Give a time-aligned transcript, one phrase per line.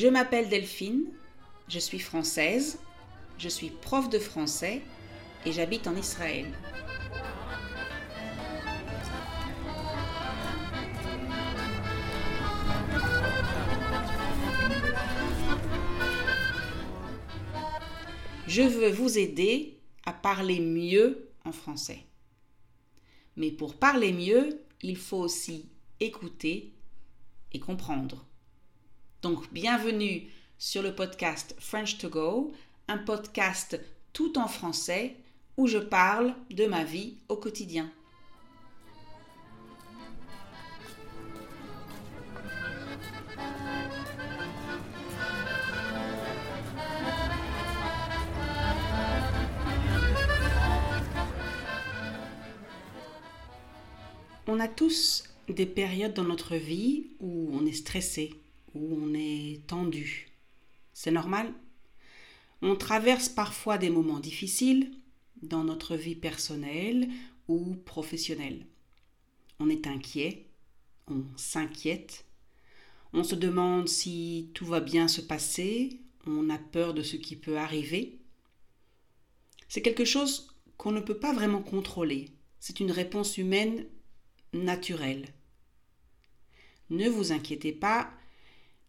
[0.00, 1.06] Je m'appelle Delphine,
[1.66, 2.78] je suis française,
[3.36, 4.80] je suis prof de français
[5.44, 6.46] et j'habite en Israël.
[18.46, 22.04] Je veux vous aider à parler mieux en français.
[23.34, 26.72] Mais pour parler mieux, il faut aussi écouter
[27.52, 28.27] et comprendre.
[29.20, 32.52] Donc, bienvenue sur le podcast French to Go,
[32.86, 33.80] un podcast
[34.12, 35.16] tout en français
[35.56, 37.90] où je parle de ma vie au quotidien.
[54.46, 58.32] On a tous des périodes dans notre vie où on est stressé,
[58.80, 60.28] on est tendu.
[60.92, 61.52] C'est normal.
[62.62, 64.90] On traverse parfois des moments difficiles
[65.42, 67.08] dans notre vie personnelle
[67.46, 68.66] ou professionnelle.
[69.60, 70.46] On est inquiet,
[71.08, 72.24] on s'inquiète,
[73.12, 77.36] on se demande si tout va bien se passer, on a peur de ce qui
[77.36, 78.18] peut arriver.
[79.68, 82.30] C'est quelque chose qu'on ne peut pas vraiment contrôler.
[82.60, 83.86] C'est une réponse humaine
[84.52, 85.26] naturelle.
[86.90, 88.10] Ne vous inquiétez pas,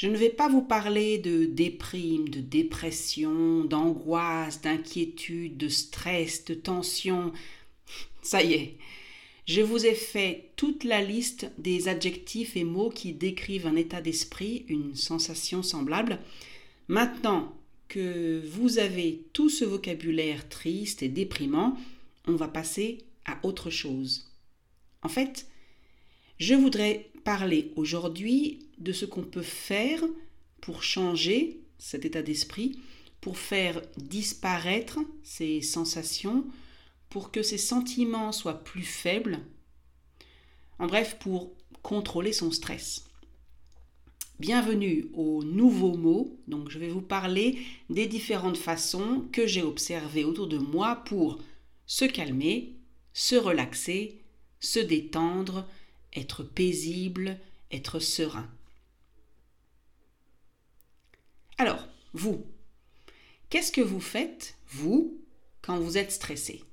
[0.00, 6.54] je ne vais pas vous parler de déprime, de dépression, d'angoisse, d'inquiétude, de stress, de
[6.54, 7.34] tension.
[8.22, 8.76] Ça y est,
[9.46, 14.00] je vous ai fait toute la liste des adjectifs et mots qui décrivent un état
[14.00, 16.18] d'esprit, une sensation semblable.
[16.88, 17.54] Maintenant
[17.88, 21.76] que vous avez tout ce vocabulaire triste et déprimant,
[22.26, 24.32] on va passer à autre chose.
[25.02, 25.46] En fait,
[26.38, 30.02] je voudrais parler aujourd'hui de ce qu'on peut faire
[30.60, 32.78] pour changer cet état d'esprit,
[33.20, 36.44] pour faire disparaître ces sensations,
[37.08, 39.40] pour que ces sentiments soient plus faibles,
[40.78, 43.04] en bref, pour contrôler son stress.
[44.38, 46.40] Bienvenue au nouveau mot.
[46.48, 47.58] Donc je vais vous parler
[47.90, 51.38] des différentes façons que j'ai observées autour de moi pour
[51.84, 52.76] se calmer,
[53.12, 54.22] se relaxer,
[54.60, 55.68] se détendre,
[56.14, 57.38] être paisible,
[57.70, 58.48] être serein.
[61.58, 62.44] Alors, vous,
[63.48, 65.20] qu'est-ce que vous faites, vous,
[65.62, 66.64] quand vous êtes stressé?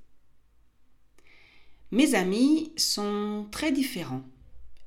[1.91, 4.23] Mes amis sont très différents.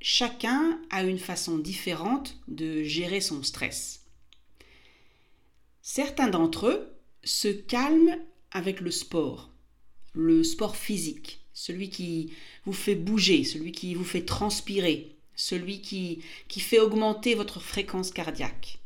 [0.00, 4.06] Chacun a une façon différente de gérer son stress.
[5.82, 8.18] Certains d'entre eux se calment
[8.50, 9.50] avec le sport,
[10.12, 12.32] le sport physique celui qui
[12.64, 18.10] vous fait bouger, celui qui vous fait transpirer, celui qui, qui fait augmenter votre fréquence
[18.10, 18.78] cardiaque.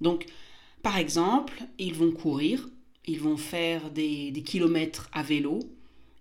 [0.00, 0.26] Donc,
[0.84, 2.68] par exemple, ils vont courir,
[3.06, 5.58] ils vont faire des, des kilomètres à vélo,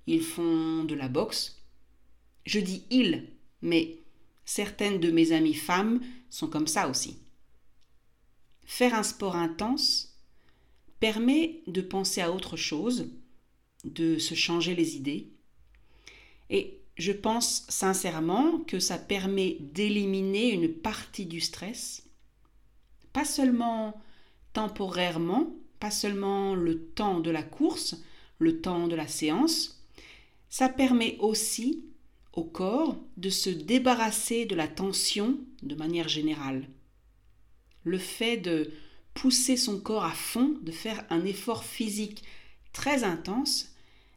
[0.07, 1.62] ils font de la boxe.
[2.47, 3.28] Je dis ils,
[3.62, 4.00] mais
[4.44, 6.01] certaines de mes amies femmes
[6.31, 7.19] sont comme ça aussi.
[8.66, 10.18] Faire un sport intense
[11.00, 13.12] permet de penser à autre chose,
[13.84, 15.34] de se changer les idées,
[16.50, 22.03] et je pense sincèrement que ça permet d'éliminer une partie du stress,
[23.13, 24.01] pas seulement
[24.53, 27.95] temporairement, pas seulement le temps de la course,
[28.39, 29.85] le temps de la séance,
[30.50, 31.83] ça permet aussi
[32.33, 36.67] au corps de se débarrasser de la tension de manière générale.
[37.83, 38.72] Le fait de
[39.13, 42.23] pousser son corps à fond, de faire un effort physique
[42.73, 43.73] très intense,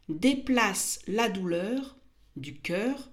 [0.09, 1.95] déplace la douleur
[2.35, 3.09] du cœur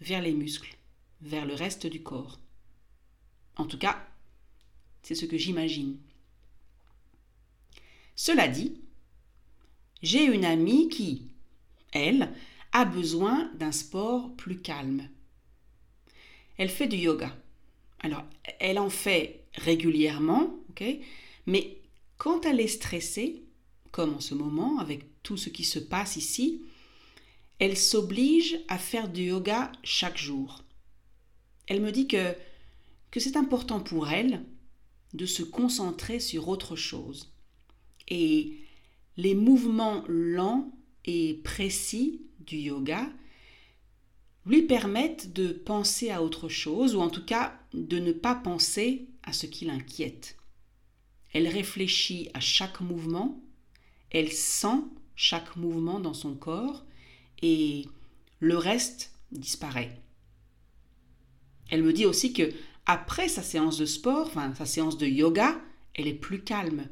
[0.00, 0.76] vers les muscles,
[1.20, 2.38] vers le reste du corps.
[3.56, 4.06] En tout cas,
[5.02, 5.98] c'est ce que j'imagine.
[8.14, 8.80] Cela dit,
[10.02, 11.30] j'ai une amie qui,
[11.92, 12.32] elle,
[12.72, 15.08] a besoin d'un sport plus calme.
[16.56, 17.36] Elle fait du yoga.
[18.00, 18.24] Alors,
[18.60, 20.84] elle en fait régulièrement, ok
[21.46, 21.78] mais
[22.18, 23.42] quand elle est stressée,
[23.90, 26.60] comme en ce moment, avec tout ce qui se passe ici,
[27.58, 30.62] elle s'oblige à faire du yoga chaque jour.
[31.66, 32.34] Elle me dit que,
[33.10, 34.44] que c'est important pour elle
[35.14, 37.32] de se concentrer sur autre chose.
[38.08, 38.58] Et
[39.16, 40.72] les mouvements lents
[41.04, 43.10] et précis du yoga
[44.46, 49.08] lui permettent de penser à autre chose, ou en tout cas de ne pas penser
[49.22, 50.36] à ce qui l'inquiète.
[51.32, 53.42] Elle réfléchit à chaque mouvement,
[54.10, 54.84] elle sent
[55.16, 56.86] chaque mouvement dans son corps,
[57.42, 57.86] et
[58.40, 60.00] le reste disparaît.
[61.70, 62.52] Elle me dit aussi que
[62.86, 65.60] après sa séance de sport, enfin sa séance de yoga,
[65.94, 66.86] elle est plus calme.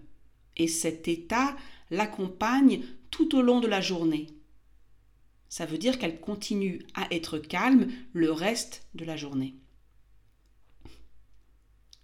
[0.56, 1.56] Et cet état
[1.90, 4.26] l'accompagne tout au long de la journée.
[5.48, 9.54] Ça veut dire qu'elle continue à être calme le reste de la journée.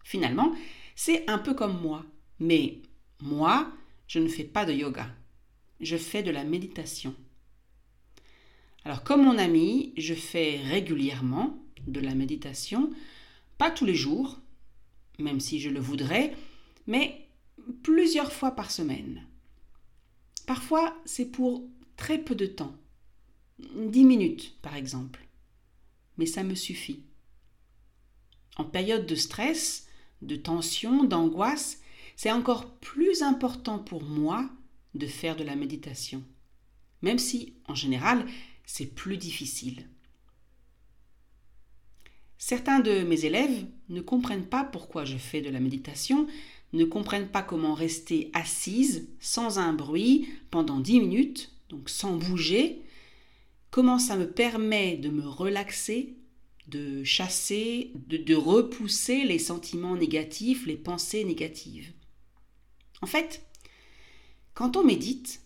[0.05, 0.55] Finalement,
[0.95, 2.05] c'est un peu comme moi.
[2.39, 2.81] Mais
[3.21, 3.73] moi,
[4.07, 5.09] je ne fais pas de yoga.
[5.81, 7.15] Je fais de la méditation.
[8.85, 12.91] Alors comme mon ami, je fais régulièrement de la méditation,
[13.59, 14.41] pas tous les jours,
[15.19, 16.35] même si je le voudrais,
[16.87, 17.29] mais
[17.83, 19.25] plusieurs fois par semaine.
[20.47, 22.75] Parfois, c'est pour très peu de temps.
[23.59, 25.25] Dix minutes, par exemple.
[26.19, 27.05] Mais ça me suffit.
[28.57, 29.87] En période de stress,
[30.21, 31.81] de tension, d'angoisse,
[32.17, 34.51] c'est encore plus important pour moi
[34.95, 36.23] de faire de la méditation.
[37.01, 38.27] Même si, en général,
[38.65, 39.89] c'est plus difficile.
[42.39, 46.27] Certains de mes élèves ne comprennent pas pourquoi je fais de la méditation,
[46.73, 52.83] ne comprennent pas comment rester assise sans un bruit pendant 10 minutes, donc sans bouger,
[53.71, 56.17] comment ça me permet de me relaxer,
[56.67, 61.93] de chasser, de, repousser les sentiments négatifs, les pensées négatives.
[63.03, 63.45] En fait,
[64.55, 65.43] quand on médite,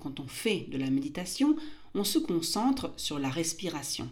[0.00, 1.56] quand on fait de la méditation,
[1.94, 4.08] on se concentre sur la respiration.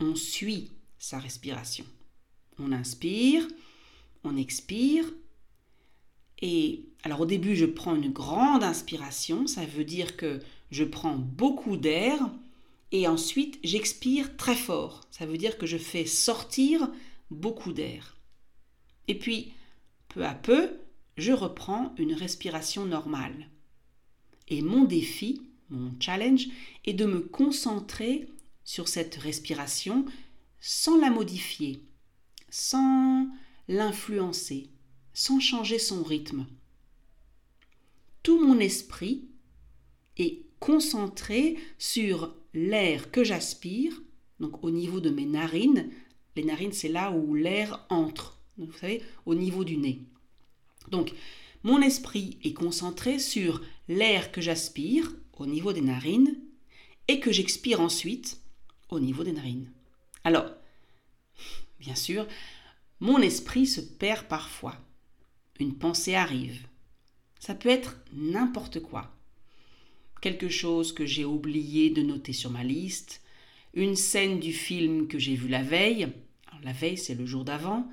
[0.00, 1.84] On suit sa respiration.
[2.58, 3.46] On inspire,
[4.24, 5.04] on expire.
[6.40, 10.40] Et alors au début, je prends une grande inspiration, ça veut dire que
[10.70, 12.18] je prends beaucoup d'air
[12.92, 15.02] et ensuite j'expire très fort.
[15.10, 16.88] Ça veut dire que je fais sortir
[17.30, 18.16] beaucoup d'air.
[19.08, 19.52] Et puis,
[20.08, 20.78] peu à peu,
[21.16, 23.48] je reprends une respiration normale.
[24.48, 26.48] Et mon défi, mon challenge,
[26.84, 28.28] est de me concentrer
[28.64, 30.04] sur cette respiration
[30.60, 31.82] sans la modifier,
[32.50, 33.28] sans
[33.68, 34.70] l'influencer,
[35.12, 36.46] sans changer son rythme.
[38.22, 39.28] Tout mon esprit
[40.16, 44.00] est concentré sur l'air que j'aspire,
[44.40, 45.90] donc au niveau de mes narines.
[46.36, 50.02] Les narines, c'est là où l'air entre, vous savez, au niveau du nez.
[50.90, 51.12] Donc,
[51.64, 56.36] mon esprit est concentré sur l'air que j'aspire au niveau des narines
[57.08, 58.40] et que j'expire ensuite
[58.90, 59.70] au niveau des narines.
[60.24, 60.50] Alors,
[61.80, 62.26] bien sûr,
[63.00, 64.76] mon esprit se perd parfois.
[65.60, 66.66] Une pensée arrive.
[67.38, 69.14] Ça peut être n'importe quoi.
[70.20, 73.22] Quelque chose que j'ai oublié de noter sur ma liste,
[73.74, 76.08] une scène du film que j'ai vu la veille,
[76.64, 77.88] la veille c'est le jour d'avant,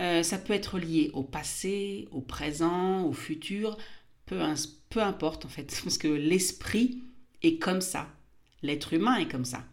[0.00, 3.76] euh, ça peut être lié au passé, au présent, au futur,
[4.26, 4.40] peu,
[4.90, 7.02] peu importe en fait, parce que l'esprit
[7.42, 8.08] est comme ça,
[8.62, 9.64] l'être humain est comme ça.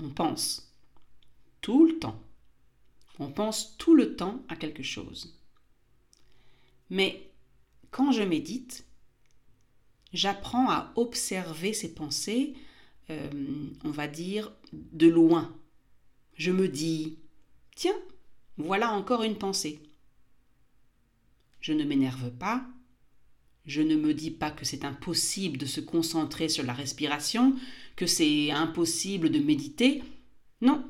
[0.00, 0.74] On pense
[1.60, 2.20] tout le temps.
[3.20, 5.36] On pense tout le temps à quelque chose.
[6.90, 7.30] Mais
[7.90, 8.86] quand je médite,
[10.12, 12.54] j'apprends à observer ces pensées,
[13.10, 13.28] euh,
[13.84, 15.54] on va dire, de loin.
[16.34, 17.18] Je me dis,
[17.74, 17.98] tiens,
[18.56, 19.82] voilà encore une pensée.
[21.60, 22.64] Je ne m'énerve pas,
[23.68, 27.54] je ne me dis pas que c'est impossible de se concentrer sur la respiration,
[27.96, 30.02] que c'est impossible de méditer.
[30.62, 30.84] Non,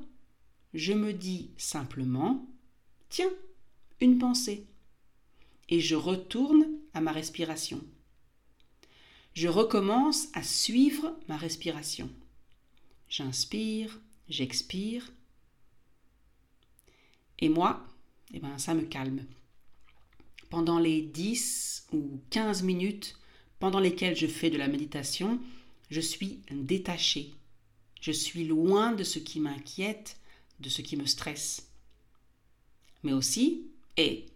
[0.75, 2.49] je me dis simplement,
[3.09, 3.31] tiens,
[4.01, 4.65] une pensée.
[5.69, 7.85] Et je retourne à ma respiration.
[9.35, 12.09] Je recommence à suivre ma respiration.
[13.09, 15.13] J'inspire, j'expire,
[17.41, 17.85] et moi,
[18.33, 19.25] eh ben, ça me calme.
[20.51, 23.19] Pendant les 10 ou 15 minutes
[23.59, 25.41] pendant lesquelles je fais de la méditation,
[25.91, 27.35] je suis détachée.
[28.01, 30.19] Je suis loin de ce qui m'inquiète,
[30.61, 31.69] de ce qui me stresse.
[33.03, 34.27] Mais aussi, et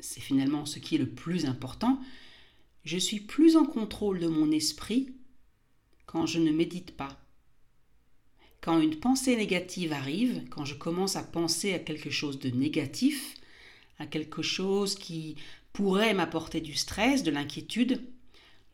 [0.00, 2.00] c'est finalement ce qui est le plus important,
[2.84, 5.14] je suis plus en contrôle de mon esprit
[6.06, 7.20] quand je ne médite pas.
[8.60, 13.34] Quand une pensée négative arrive, quand je commence à penser à quelque chose de négatif,
[13.98, 15.36] à quelque chose qui
[15.72, 18.02] pourrait m'apporter du stress, de l'inquiétude,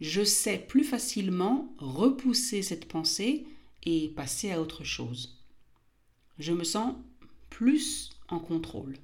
[0.00, 3.46] je sais plus facilement repousser cette pensée
[3.82, 5.38] et passer à autre chose.
[6.38, 6.94] Je me sens
[7.50, 8.96] plus en contrôle.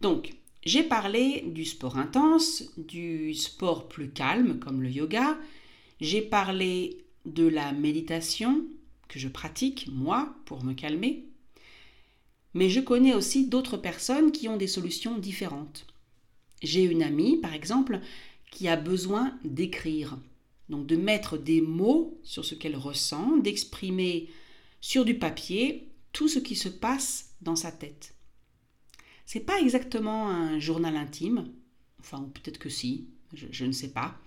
[0.00, 5.38] Donc, j'ai parlé du sport intense, du sport plus calme comme le yoga,
[6.00, 8.64] j'ai parlé de la méditation
[9.08, 11.24] que je pratique, moi, pour me calmer.
[12.56, 15.86] Mais je connais aussi d'autres personnes qui ont des solutions différentes.
[16.62, 18.00] J'ai une amie, par exemple,
[18.50, 20.16] qui a besoin d'écrire,
[20.70, 24.30] donc de mettre des mots sur ce qu'elle ressent, d'exprimer
[24.80, 28.14] sur du papier tout ce qui se passe dans sa tête.
[29.26, 31.52] C'est pas exactement un journal intime,
[32.00, 34.18] enfin peut-être que si, je, je ne sais pas.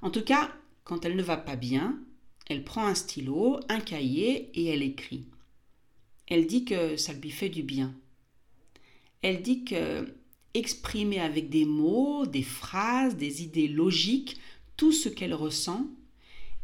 [0.00, 0.50] En tout cas,
[0.84, 2.00] quand elle ne va pas bien,
[2.46, 5.26] elle prend un stylo, un cahier et elle écrit.
[6.28, 7.94] Elle dit que ça lui fait du bien.
[9.22, 10.14] Elle dit que
[10.54, 14.38] exprimer avec des mots, des phrases, des idées logiques,
[14.76, 15.86] tout ce qu'elle ressent,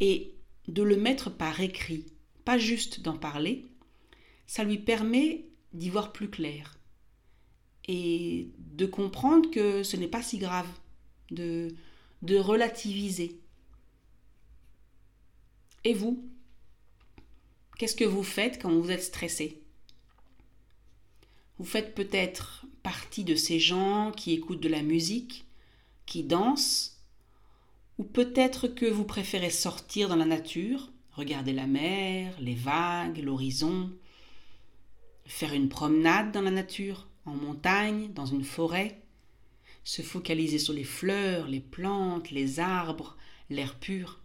[0.01, 0.35] et
[0.69, 2.07] de le mettre par écrit,
[2.45, 3.67] pas juste d'en parler,
[4.47, 6.79] ça lui permet d'y voir plus clair
[7.89, 10.69] et de comprendre que ce n'est pas si grave,
[11.31, 11.69] de,
[12.23, 13.41] de relativiser.
[15.85, 16.32] Et vous?
[17.79, 19.63] Qu'est-ce que vous faites quand vous êtes stressé?
[21.59, 25.47] Vous faites peut-être partie de ces gens qui écoutent de la musique,
[26.07, 27.01] qui dansent,
[27.99, 33.93] ou peut-être que vous préférez sortir dans la nature, regarder la mer, les vagues, l'horizon,
[35.27, 39.01] faire une promenade dans la nature, en montagne, dans une forêt,
[39.85, 43.17] se focaliser sur les fleurs, les plantes, les arbres,
[43.51, 44.21] l'air pur.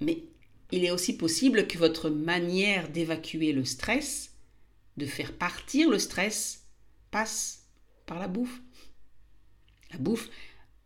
[0.00, 0.24] Mais
[0.72, 4.34] il est aussi possible que votre manière d'évacuer le stress,
[4.96, 6.64] de faire partir le stress,
[7.10, 7.66] passe
[8.06, 8.60] par la bouffe.
[9.92, 10.30] La bouffe,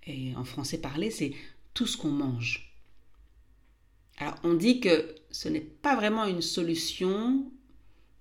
[0.05, 1.33] et en français parlé, c'est
[1.73, 2.75] tout ce qu'on mange.
[4.19, 7.51] Alors on dit que ce n'est pas vraiment une solution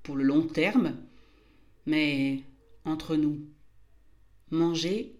[0.03, 0.95] pour le long terme,
[1.85, 2.43] mais
[2.83, 3.39] entre nous,
[4.51, 5.15] manger,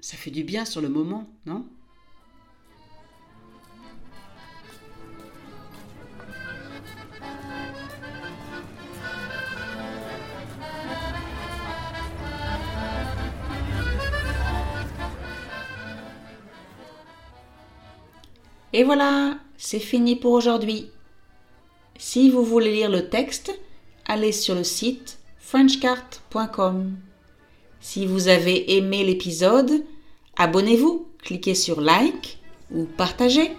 [0.00, 1.68] ça fait du bien sur le moment, non?
[18.78, 20.88] Et voilà, c'est fini pour aujourd'hui.
[21.98, 23.50] Si vous voulez lire le texte,
[24.06, 26.96] allez sur le site frenchcart.com.
[27.80, 29.84] Si vous avez aimé l'épisode,
[30.36, 32.38] abonnez-vous, cliquez sur like
[32.70, 33.50] ou partagez.